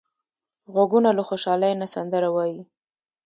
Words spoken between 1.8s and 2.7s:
نه سندره وايي